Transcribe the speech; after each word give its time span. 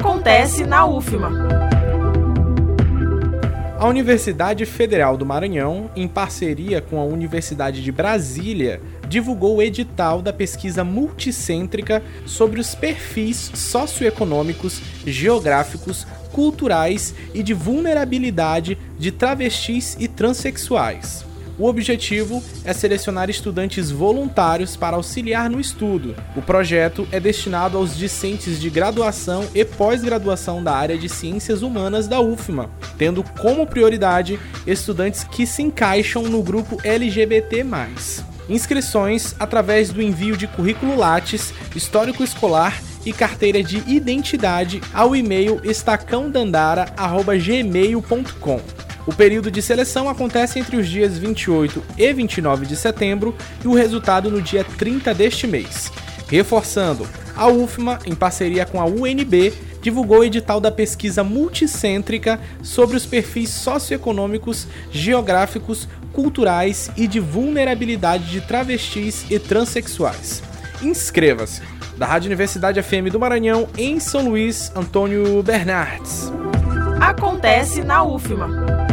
acontece 0.00 0.62
na 0.64 0.86
UFMA. 0.86 1.28
A 3.80 3.86
Universidade 3.88 4.64
Federal 4.64 5.16
do 5.16 5.26
Maranhão, 5.26 5.90
em 5.96 6.06
parceria 6.06 6.80
com 6.80 7.00
a 7.00 7.04
Universidade 7.04 7.82
de 7.82 7.90
Brasília, 7.90 8.80
divulgou 9.08 9.56
o 9.56 9.62
edital 9.62 10.22
da 10.22 10.32
pesquisa 10.32 10.84
multicêntrica 10.84 12.00
sobre 12.26 12.60
os 12.60 12.76
perfis 12.76 13.50
socioeconômicos, 13.54 14.80
geográficos, 15.04 16.06
culturais 16.32 17.12
e 17.34 17.42
de 17.42 17.54
vulnerabilidade 17.54 18.78
de 18.96 19.10
travestis 19.10 19.96
e 19.98 20.06
transexuais. 20.06 21.24
O 21.60 21.66
objetivo 21.66 22.40
é 22.64 22.72
selecionar 22.72 23.28
estudantes 23.28 23.90
voluntários 23.90 24.76
para 24.76 24.94
auxiliar 24.96 25.50
no 25.50 25.60
estudo. 25.60 26.14
O 26.36 26.40
projeto 26.42 27.08
é 27.10 27.18
destinado 27.18 27.76
aos 27.76 27.96
discentes 27.96 28.60
de 28.60 28.70
graduação 28.70 29.44
e 29.52 29.64
pós-graduação 29.64 30.62
da 30.62 30.72
área 30.76 30.96
de 30.96 31.08
Ciências 31.08 31.62
Humanas 31.62 32.06
da 32.06 32.20
UFMA, 32.20 32.70
tendo 32.96 33.24
como 33.40 33.66
prioridade 33.66 34.38
estudantes 34.64 35.24
que 35.24 35.44
se 35.44 35.60
encaixam 35.62 36.22
no 36.22 36.40
grupo 36.44 36.78
LGBT. 36.84 37.48
Inscrições 38.48 39.34
através 39.40 39.90
do 39.90 40.00
envio 40.02 40.34
de 40.36 40.46
currículo 40.46 40.96
Lattes, 40.96 41.52
histórico 41.74 42.22
escolar 42.22 42.80
e 43.04 43.12
carteira 43.12 43.60
de 43.64 43.78
identidade 43.90 44.80
ao 44.94 45.16
e-mail 45.16 45.60
estacãodandara.gmail.com. 45.68 48.60
O 49.08 49.14
período 49.14 49.50
de 49.50 49.62
seleção 49.62 50.06
acontece 50.06 50.58
entre 50.58 50.76
os 50.76 50.86
dias 50.86 51.16
28 51.16 51.82
e 51.96 52.12
29 52.12 52.66
de 52.66 52.76
setembro 52.76 53.34
e 53.64 53.66
o 53.66 53.72
resultado 53.74 54.30
no 54.30 54.42
dia 54.42 54.62
30 54.62 55.14
deste 55.14 55.46
mês. 55.46 55.90
Reforçando, 56.28 57.06
a 57.34 57.48
UFMA, 57.48 58.00
em 58.04 58.14
parceria 58.14 58.66
com 58.66 58.78
a 58.78 58.84
UNB, 58.84 59.54
divulgou 59.80 60.18
o 60.18 60.24
edital 60.24 60.60
da 60.60 60.70
pesquisa 60.70 61.24
multicêntrica 61.24 62.38
sobre 62.62 62.98
os 62.98 63.06
perfis 63.06 63.48
socioeconômicos, 63.48 64.66
geográficos, 64.92 65.88
culturais 66.12 66.90
e 66.94 67.06
de 67.06 67.18
vulnerabilidade 67.18 68.30
de 68.30 68.42
travestis 68.42 69.24
e 69.30 69.38
transexuais. 69.38 70.42
Inscreva-se! 70.82 71.62
Da 71.96 72.04
Rádio 72.04 72.26
Universidade 72.28 72.80
FM 72.82 73.06
do 73.10 73.18
Maranhão, 73.18 73.70
em 73.78 73.98
São 74.00 74.20
Luís, 74.28 74.70
Antônio 74.76 75.42
Bernardes. 75.42 76.30
Acontece 77.00 77.80
na 77.82 78.04
UFMA. 78.04 78.87